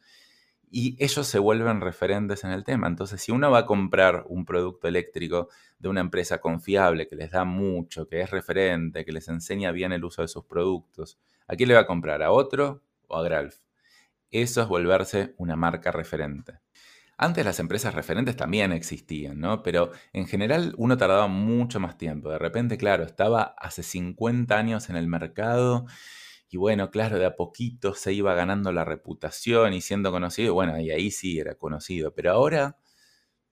[0.69, 2.88] y ellos se vuelven referentes en el tema.
[2.88, 5.49] Entonces, si uno va a comprar un producto eléctrico
[5.80, 9.93] de una empresa confiable, que les da mucho, que es referente, que les enseña bien
[9.93, 12.21] el uso de sus productos, ¿a quién le va a comprar?
[12.21, 13.60] ¿A otro o a Gralf?
[14.30, 16.60] Eso es volverse una marca referente.
[17.19, 19.63] Antes las empresas referentes también existían, ¿no?
[19.63, 22.30] Pero en general uno tardaba mucho más tiempo.
[22.30, 25.88] De repente, claro, estaba hace 50 años en el mercado
[26.49, 30.53] y bueno, claro, de a poquito se iba ganando la reputación y siendo conocido.
[30.53, 32.13] Bueno, y ahí sí era conocido.
[32.13, 32.77] Pero ahora,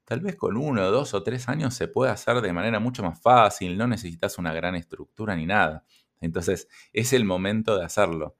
[0.06, 3.22] tal vez con uno, dos o tres años se puede hacer de manera mucho más
[3.22, 3.78] fácil.
[3.78, 5.84] No necesitas una gran estructura ni nada.
[6.22, 8.38] Entonces, es el momento de hacerlo.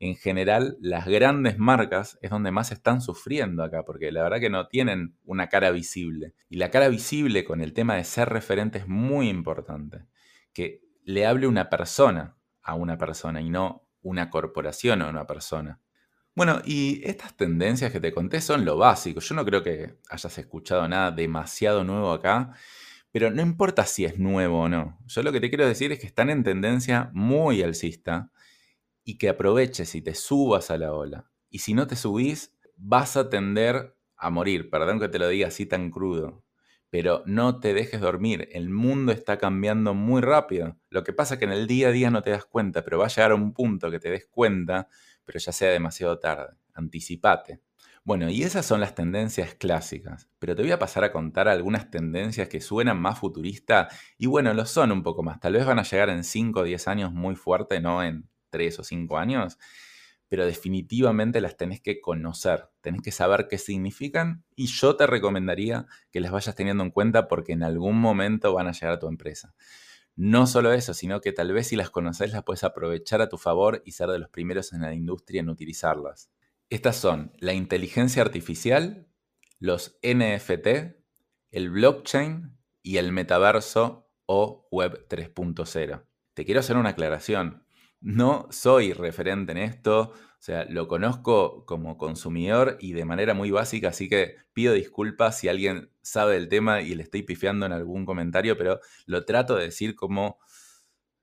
[0.00, 4.50] En general, las grandes marcas es donde más están sufriendo acá, porque la verdad que
[4.50, 6.34] no tienen una cara visible.
[6.50, 10.04] Y la cara visible con el tema de ser referente es muy importante.
[10.52, 15.80] Que le hable una persona a una persona y no una corporación o una persona.
[16.36, 19.20] Bueno, y estas tendencias que te conté son lo básico.
[19.20, 22.52] Yo no creo que hayas escuchado nada demasiado nuevo acá,
[23.10, 24.98] pero no importa si es nuevo o no.
[25.06, 28.30] Yo lo que te quiero decir es que están en tendencia muy alcista
[29.04, 31.30] y que aproveches y te subas a la ola.
[31.50, 34.70] Y si no te subís, vas a tender a morir.
[34.70, 36.43] Perdón que te lo diga así tan crudo
[36.94, 38.48] pero no te dejes dormir.
[38.52, 40.76] El mundo está cambiando muy rápido.
[40.90, 43.00] Lo que pasa es que en el día a día no te das cuenta, pero
[43.00, 44.86] va a llegar a un punto que te des cuenta,
[45.24, 46.54] pero ya sea demasiado tarde.
[46.72, 47.58] Anticipate.
[48.04, 51.90] Bueno, y esas son las tendencias clásicas, pero te voy a pasar a contar algunas
[51.90, 55.40] tendencias que suenan más futuristas y bueno, lo son un poco más.
[55.40, 58.78] Tal vez van a llegar en 5 o 10 años muy fuerte, no en 3
[58.78, 59.58] o 5 años,
[60.28, 65.86] pero definitivamente las tenés que conocer, tenés que saber qué significan y yo te recomendaría
[66.10, 69.08] que las vayas teniendo en cuenta porque en algún momento van a llegar a tu
[69.08, 69.54] empresa.
[70.16, 73.36] No solo eso, sino que tal vez si las conoces las puedes aprovechar a tu
[73.36, 76.30] favor y ser de los primeros en la industria en utilizarlas.
[76.70, 79.08] Estas son la inteligencia artificial,
[79.58, 80.96] los NFT,
[81.50, 86.04] el blockchain y el metaverso o web 3.0.
[86.34, 87.63] Te quiero hacer una aclaración.
[88.04, 93.50] No soy referente en esto, o sea, lo conozco como consumidor y de manera muy
[93.50, 97.72] básica, así que pido disculpas si alguien sabe del tema y le estoy pifiando en
[97.72, 100.38] algún comentario, pero lo trato de decir como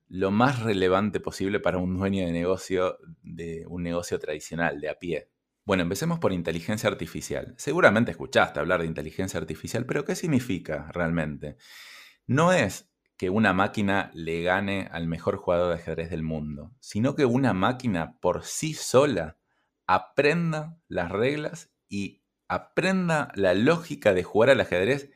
[0.08, 4.98] lo más relevante posible para un dueño de negocio, de un negocio tradicional, de a
[4.98, 5.30] pie.
[5.66, 7.54] Bueno, empecemos por inteligencia artificial.
[7.58, 11.58] Seguramente escuchaste hablar de inteligencia artificial, pero ¿qué significa realmente?
[12.26, 12.91] No es
[13.22, 17.54] que una máquina le gane al mejor jugador de ajedrez del mundo, sino que una
[17.54, 19.38] máquina por sí sola
[19.86, 25.12] aprenda las reglas y aprenda la lógica de jugar al ajedrez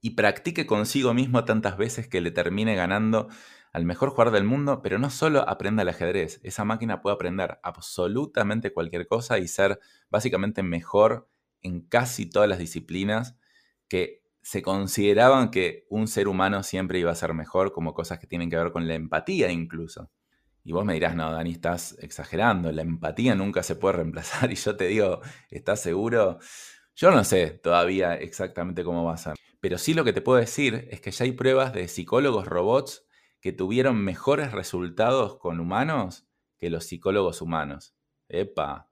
[0.00, 3.26] y practique consigo mismo tantas veces que le termine ganando
[3.72, 7.58] al mejor jugador del mundo, pero no solo aprenda el ajedrez, esa máquina puede aprender
[7.64, 11.28] absolutamente cualquier cosa y ser básicamente mejor
[11.62, 13.36] en casi todas las disciplinas
[13.88, 18.26] que se consideraban que un ser humano siempre iba a ser mejor, como cosas que
[18.26, 20.10] tienen que ver con la empatía incluso.
[20.62, 24.50] Y vos me dirás, no, Dani, estás exagerando, la empatía nunca se puede reemplazar.
[24.52, 26.38] Y yo te digo, ¿estás seguro?
[26.94, 29.34] Yo no sé todavía exactamente cómo va a ser.
[29.60, 33.06] Pero sí lo que te puedo decir es que ya hay pruebas de psicólogos robots
[33.40, 36.28] que tuvieron mejores resultados con humanos
[36.58, 37.96] que los psicólogos humanos.
[38.28, 38.90] Epa.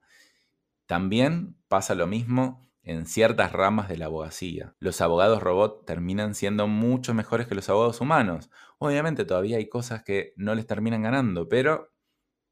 [0.86, 4.74] También pasa lo mismo en ciertas ramas de la abogacía.
[4.80, 8.50] Los abogados robot terminan siendo mucho mejores que los abogados humanos.
[8.78, 11.92] Obviamente todavía hay cosas que no les terminan ganando, pero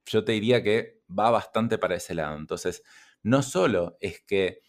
[0.06, 2.36] yo te diría que va bastante para ese lado.
[2.36, 2.82] Entonces,
[3.22, 4.60] no solo es que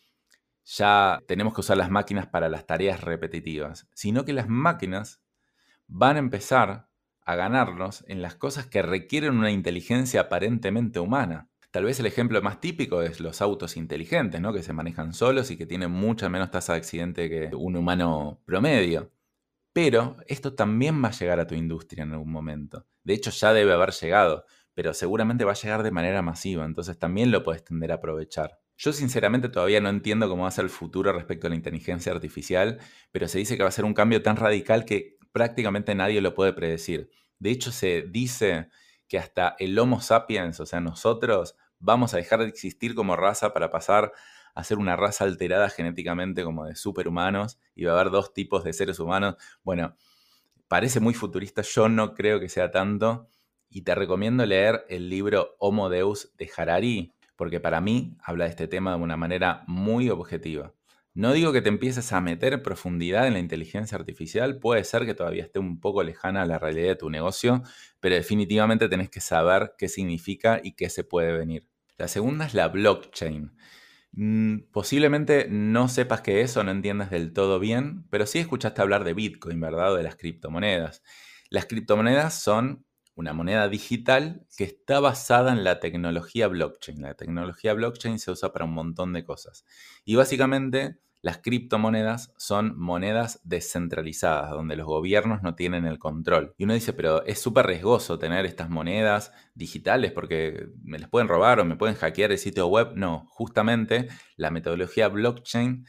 [0.65, 5.21] ya tenemos que usar las máquinas para las tareas repetitivas, sino que las máquinas
[5.87, 6.89] van a empezar
[7.23, 11.50] a ganarnos en las cosas que requieren una inteligencia aparentemente humana.
[11.71, 14.51] Tal vez el ejemplo más típico es los autos inteligentes, ¿no?
[14.51, 18.41] que se manejan solos y que tienen mucha menos tasa de accidente que un humano
[18.45, 19.09] promedio.
[19.71, 22.85] Pero esto también va a llegar a tu industria en algún momento.
[23.03, 26.99] De hecho, ya debe haber llegado, pero seguramente va a llegar de manera masiva, entonces
[26.99, 28.59] también lo puedes tender a aprovechar.
[28.75, 32.11] Yo sinceramente todavía no entiendo cómo va a ser el futuro respecto a la inteligencia
[32.11, 32.79] artificial,
[33.11, 36.33] pero se dice que va a ser un cambio tan radical que prácticamente nadie lo
[36.33, 37.09] puede predecir.
[37.39, 38.69] De hecho, se dice
[39.07, 43.53] que hasta el Homo sapiens, o sea, nosotros, vamos a dejar de existir como raza
[43.53, 44.13] para pasar
[44.55, 48.63] a ser una raza alterada genéticamente como de superhumanos y va a haber dos tipos
[48.63, 49.35] de seres humanos.
[49.63, 49.95] Bueno,
[50.67, 53.27] parece muy futurista, yo no creo que sea tanto
[53.69, 58.51] y te recomiendo leer el libro Homo Deus de Harari, porque para mí habla de
[58.51, 60.73] este tema de una manera muy objetiva.
[61.13, 65.13] No digo que te empieces a meter profundidad en la inteligencia artificial, puede ser que
[65.13, 67.63] todavía esté un poco lejana a la realidad de tu negocio,
[67.99, 71.70] pero definitivamente tenés que saber qué significa y qué se puede venir.
[72.01, 73.55] La segunda es la blockchain.
[74.13, 78.81] Mm, posiblemente no sepas qué es o no entiendas del todo bien, pero sí escuchaste
[78.81, 79.93] hablar de Bitcoin, ¿verdad?
[79.93, 81.03] O de las criptomonedas.
[81.51, 87.03] Las criptomonedas son una moneda digital que está basada en la tecnología blockchain.
[87.03, 89.63] La tecnología blockchain se usa para un montón de cosas.
[90.03, 96.55] Y básicamente las criptomonedas son monedas descentralizadas, donde los gobiernos no tienen el control.
[96.57, 101.27] Y uno dice, pero es súper riesgoso tener estas monedas digitales porque me las pueden
[101.27, 102.93] robar o me pueden hackear el sitio web.
[102.95, 105.85] No, justamente la metodología blockchain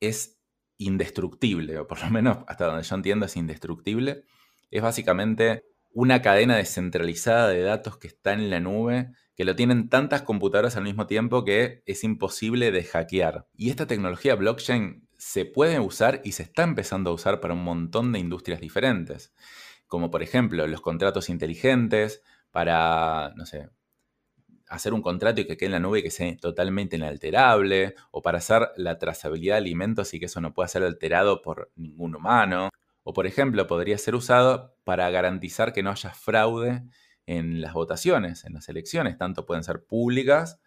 [0.00, 0.40] es
[0.76, 4.22] indestructible, o por lo menos hasta donde yo entiendo es indestructible.
[4.70, 9.88] Es básicamente una cadena descentralizada de datos que está en la nube, que lo tienen
[9.88, 13.46] tantas computadoras al mismo tiempo que es imposible de hackear.
[13.56, 17.62] Y esta tecnología blockchain se puede usar y se está empezando a usar para un
[17.62, 19.32] montón de industrias diferentes,
[19.86, 23.70] como por ejemplo los contratos inteligentes, para, no sé,
[24.66, 28.22] hacer un contrato y que quede en la nube y que sea totalmente inalterable, o
[28.22, 32.16] para hacer la trazabilidad de alimentos y que eso no pueda ser alterado por ningún
[32.16, 32.70] humano,
[33.04, 36.82] o por ejemplo, podría ser usado para garantizar que no haya fraude
[37.28, 40.60] en las votaciones, en las elecciones, tanto pueden ser públicas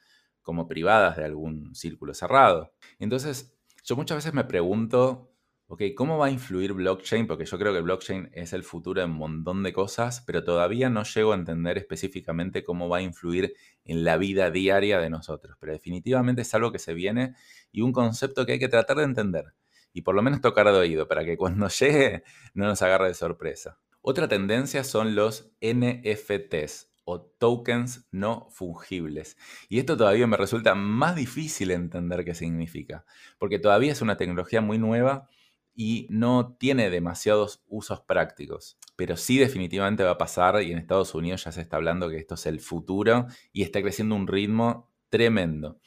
[0.43, 2.71] como privadas de algún círculo cerrado.
[2.99, 5.33] Entonces, yo muchas veces me pregunto,
[5.65, 7.25] ok, ¿cómo va a influir blockchain?
[7.25, 10.91] Porque yo creo que blockchain es el futuro de un montón de cosas, pero todavía
[10.91, 15.57] no llego a entender específicamente cómo va a influir en la vida diaria de nosotros.
[15.59, 17.33] Pero definitivamente es algo que se viene
[17.71, 19.45] y un concepto que hay que tratar de entender
[19.93, 23.15] y por lo menos tocar de oído para que cuando llegue no nos agarre de
[23.15, 23.79] sorpresa.
[24.01, 29.37] Otra tendencia son los NFTs o tokens no fungibles.
[29.69, 33.05] Y esto todavía me resulta más difícil entender qué significa,
[33.37, 35.27] porque todavía es una tecnología muy nueva
[35.75, 38.77] y no tiene demasiados usos prácticos.
[38.95, 42.17] Pero sí definitivamente va a pasar y en Estados Unidos ya se está hablando que
[42.17, 45.79] esto es el futuro y está creciendo un ritmo tremendo.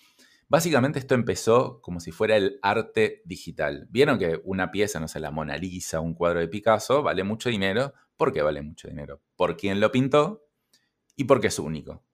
[0.48, 3.86] Básicamente esto empezó como si fuera el arte digital.
[3.90, 7.48] Vieron que una pieza, no sé, la Mona Lisa, un cuadro de Picasso, vale mucho
[7.48, 7.94] dinero.
[8.16, 9.22] ¿Por qué vale mucho dinero?
[9.36, 10.46] Por quién lo pintó
[11.16, 12.04] y porque es único.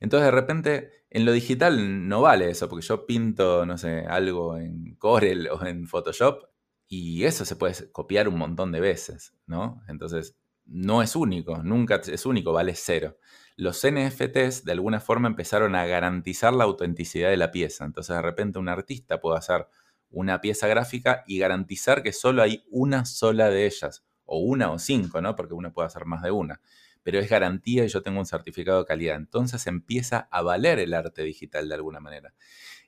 [0.00, 4.56] Entonces de repente en lo digital no vale eso, porque yo pinto, no sé, algo
[4.56, 6.44] en Corel o en Photoshop
[6.88, 9.82] y eso se puede copiar un montón de veces, ¿no?
[9.88, 10.36] Entonces
[10.70, 13.18] no es único, nunca es único, vale cero
[13.60, 17.84] los NFTs de alguna forma empezaron a garantizar la autenticidad de la pieza.
[17.84, 19.66] Entonces de repente un artista puede hacer
[20.08, 24.78] una pieza gráfica y garantizar que solo hay una sola de ellas, o una o
[24.78, 25.36] cinco, ¿no?
[25.36, 26.62] Porque uno puede hacer más de una.
[27.02, 29.16] Pero es garantía y yo tengo un certificado de calidad.
[29.16, 32.32] Entonces empieza a valer el arte digital de alguna manera.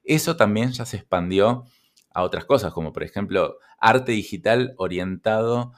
[0.05, 1.65] Eso también ya se expandió
[2.15, 5.73] a otras cosas, como por ejemplo arte digital orientado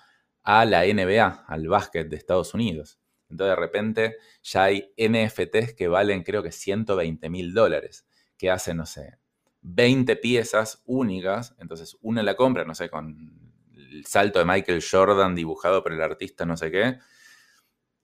[0.44, 3.00] a la NBA, al básquet de Estados Unidos.
[3.28, 8.76] Entonces de repente ya hay NFTs que valen creo que 120 mil dólares, que hacen,
[8.76, 9.18] no sé,
[9.62, 11.54] 20 piezas únicas.
[11.58, 16.02] Entonces uno la compra, no sé, con el salto de Michael Jordan dibujado por el
[16.02, 16.98] artista no sé qué,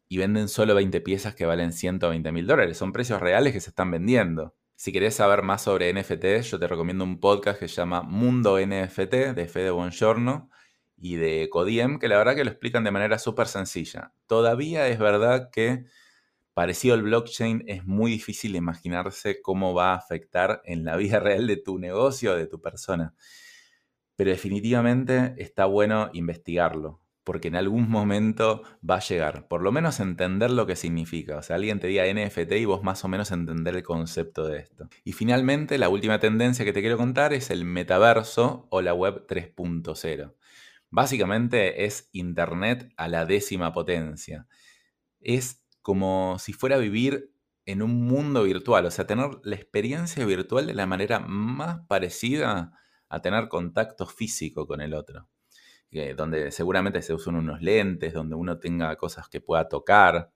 [0.09, 2.79] y venden solo 20 piezas que valen 120 mil dólares.
[2.79, 4.57] Son precios reales que se están vendiendo.
[4.75, 8.59] Si querés saber más sobre NFTs, yo te recomiendo un podcast que se llama Mundo
[8.59, 10.51] NFT de Fede Bongiorno
[11.01, 14.13] y de Codiem, que la verdad que lo explican de manera súper sencilla.
[14.27, 15.87] Todavía es verdad que,
[16.53, 21.47] parecido al blockchain, es muy difícil imaginarse cómo va a afectar en la vida real
[21.47, 23.15] de tu negocio, de tu persona.
[24.15, 30.01] Pero definitivamente está bueno investigarlo, porque en algún momento va a llegar, por lo menos
[30.01, 31.39] entender lo que significa.
[31.39, 34.59] O sea, alguien te diga NFT y vos más o menos entender el concepto de
[34.59, 34.91] esto.
[35.03, 39.27] Y finalmente, la última tendencia que te quiero contar es el metaverso o la web
[39.27, 40.35] 3.0.
[40.91, 44.47] Básicamente es Internet a la décima potencia.
[45.21, 47.33] Es como si fuera a vivir
[47.67, 52.73] en un mundo virtual, o sea, tener la experiencia virtual de la manera más parecida
[53.09, 55.29] a tener contacto físico con el otro.
[56.17, 60.33] donde seguramente se usan unos lentes, donde uno tenga cosas que pueda tocar.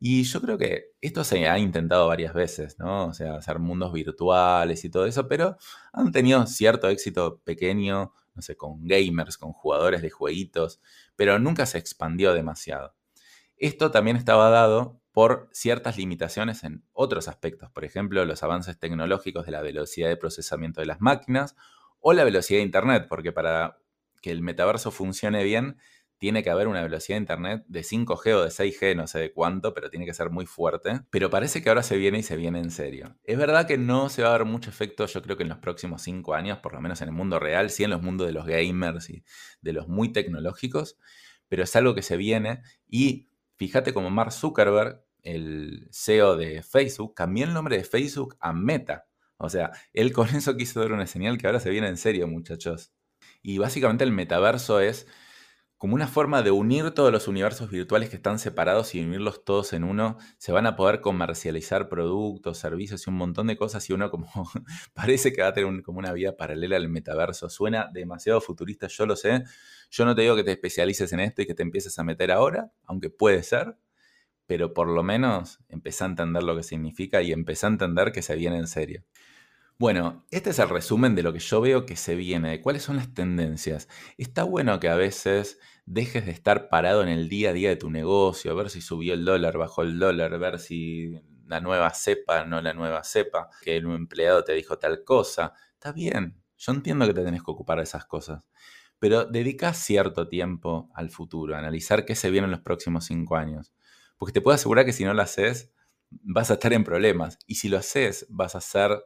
[0.00, 3.08] Y yo creo que esto se ha intentado varias veces, ¿no?
[3.08, 5.56] O sea, hacer mundos virtuales y todo eso, pero
[5.92, 10.80] han tenido cierto éxito pequeño no sé, con gamers, con jugadores de jueguitos,
[11.16, 12.94] pero nunca se expandió demasiado.
[13.56, 19.46] Esto también estaba dado por ciertas limitaciones en otros aspectos, por ejemplo, los avances tecnológicos
[19.46, 21.54] de la velocidad de procesamiento de las máquinas
[22.00, 23.78] o la velocidad de Internet, porque para
[24.20, 25.78] que el metaverso funcione bien,
[26.18, 29.32] tiene que haber una velocidad de internet de 5G o de 6G, no sé de
[29.32, 31.00] cuánto, pero tiene que ser muy fuerte.
[31.10, 33.16] Pero parece que ahora se viene y se viene en serio.
[33.24, 35.58] Es verdad que no se va a ver mucho efecto, yo creo que en los
[35.58, 38.32] próximos 5 años, por lo menos en el mundo real, sí en los mundos de
[38.32, 39.24] los gamers y
[39.60, 40.98] de los muy tecnológicos,
[41.48, 47.14] pero es algo que se viene y fíjate como Mark Zuckerberg, el CEO de Facebook,
[47.14, 49.06] cambió el nombre de Facebook a Meta.
[49.36, 52.28] O sea, él con eso quiso dar una señal que ahora se viene en serio,
[52.28, 52.92] muchachos.
[53.42, 55.06] Y básicamente el metaverso es
[55.84, 59.74] como una forma de unir todos los universos virtuales que están separados y unirlos todos
[59.74, 63.92] en uno, se van a poder comercializar productos, servicios y un montón de cosas y
[63.92, 64.26] uno como
[64.94, 67.50] parece que va a tener como una vida paralela al metaverso.
[67.50, 69.44] Suena demasiado futurista, yo lo sé.
[69.90, 72.32] Yo no te digo que te especialices en esto y que te empieces a meter
[72.32, 73.76] ahora, aunque puede ser,
[74.46, 78.22] pero por lo menos empezá a entender lo que significa y empezá a entender que
[78.22, 79.04] se viene en serio.
[79.76, 82.84] Bueno, este es el resumen de lo que yo veo que se viene, de cuáles
[82.84, 83.88] son las tendencias.
[84.16, 87.76] Está bueno que a veces dejes de estar parado en el día a día de
[87.76, 91.90] tu negocio, a ver si subió el dólar, bajó el dólar, ver si la nueva
[91.90, 95.52] cepa, no la nueva cepa, que el empleado te dijo tal cosa.
[95.74, 98.44] Está bien, yo entiendo que te tenés que ocupar de esas cosas,
[98.98, 103.36] pero dedica cierto tiempo al futuro, a analizar qué se viene en los próximos cinco
[103.36, 103.72] años.
[104.16, 105.72] Porque te puedo asegurar que si no lo haces,
[106.10, 107.38] vas a estar en problemas.
[107.46, 109.04] Y si lo haces, vas a ser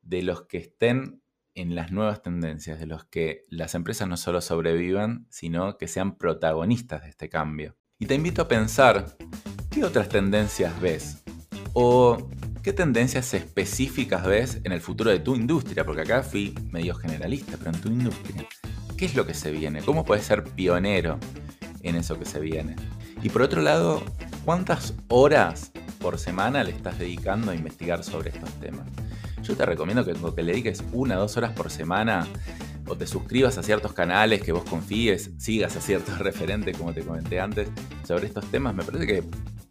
[0.00, 1.22] de los que estén
[1.54, 6.16] en las nuevas tendencias, de los que las empresas no solo sobrevivan, sino que sean
[6.16, 7.76] protagonistas de este cambio.
[7.98, 9.16] Y te invito a pensar,
[9.70, 11.22] ¿qué otras tendencias ves?
[11.72, 12.28] ¿O
[12.62, 15.84] qué tendencias específicas ves en el futuro de tu industria?
[15.84, 18.46] Porque acá fui medio generalista, pero en tu industria,
[18.96, 19.82] ¿qué es lo que se viene?
[19.82, 21.18] ¿Cómo puedes ser pionero
[21.82, 22.74] en eso que se viene?
[23.22, 24.02] Y por otro lado,
[24.44, 28.86] ¿cuántas horas por semana le estás dedicando a investigar sobre estos temas?
[29.44, 32.26] Yo te recomiendo que, que le dediques una o dos horas por semana
[32.86, 37.02] o te suscribas a ciertos canales que vos confíes, sigas a ciertos referentes, como te
[37.02, 37.68] comenté antes,
[38.06, 38.74] sobre estos temas.
[38.74, 39.24] Me parece que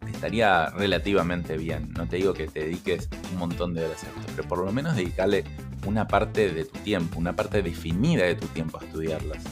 [0.06, 1.92] estaría relativamente bien.
[1.92, 4.72] No te digo que te dediques un montón de horas a esto, pero por lo
[4.72, 5.44] menos dedicarle
[5.86, 9.42] una parte de tu tiempo, una parte definida de tu tiempo a estudiarlas.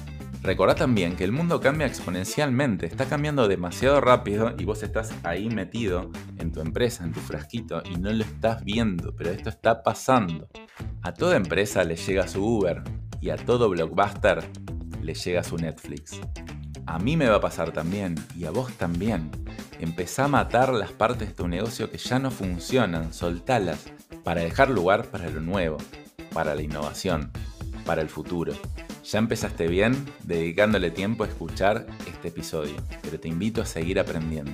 [0.42, 5.48] Recordá también que el mundo cambia exponencialmente, está cambiando demasiado rápido y vos estás ahí
[5.48, 9.84] metido en tu empresa, en tu frasquito y no lo estás viendo, pero esto está
[9.84, 10.48] pasando.
[11.02, 12.82] A toda empresa le llega su Uber
[13.20, 14.44] y a todo blockbuster
[15.00, 16.20] le llega su Netflix.
[16.86, 19.30] A mí me va a pasar también y a vos también.
[19.78, 23.92] Empezá a matar las partes de tu negocio que ya no funcionan, soltalas,
[24.24, 25.78] para dejar lugar para lo nuevo,
[26.32, 27.30] para la innovación,
[27.86, 28.54] para el futuro.
[29.04, 34.52] Ya empezaste bien dedicándole tiempo a escuchar este episodio, pero te invito a seguir aprendiendo.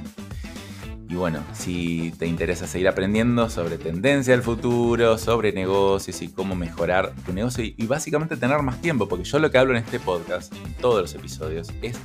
[1.09, 6.55] Y bueno, si te interesa seguir aprendiendo sobre tendencia del futuro, sobre negocios y cómo
[6.55, 9.99] mejorar tu negocio y, básicamente tener más tiempo, porque yo lo que hablo en este
[10.01, 11.99] podcast, en todos los episodios, es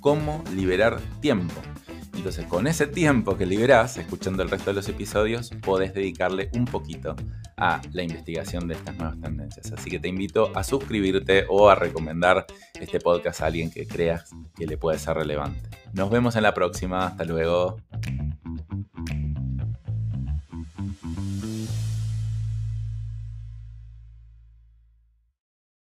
[0.00, 1.54] cómo liberar tiempo.
[2.16, 6.64] Entonces, con ese tiempo que liberás, escuchando el resto de los episodios, podés dedicarle un
[6.64, 7.14] poquito
[7.56, 9.70] a la investigación de estas nuevas tendencias.
[9.72, 12.46] Así que te invito a suscribirte o a recomendar
[12.80, 15.68] este podcast a alguien que creas que le puede ser relevante.
[15.92, 17.06] Nos vemos en la próxima.
[17.06, 17.76] Hasta luego.